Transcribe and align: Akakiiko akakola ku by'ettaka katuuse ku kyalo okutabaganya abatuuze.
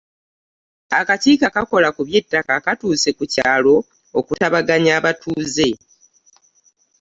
Akakiiko 0.99 1.43
akakola 1.49 1.89
ku 1.95 2.01
by'ettaka 2.07 2.53
katuuse 2.65 3.09
ku 3.17 3.23
kyalo 3.33 3.75
okutabaganya 4.19 4.91
abatuuze. 4.99 5.69